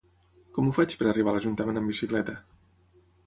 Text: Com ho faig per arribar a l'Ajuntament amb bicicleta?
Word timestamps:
Com 0.57 0.69
ho 0.69 0.73
faig 0.77 0.95
per 1.01 1.07
arribar 1.11 1.33
a 1.33 1.37
l'Ajuntament 1.37 1.79
amb 1.81 1.93
bicicleta? 1.93 2.37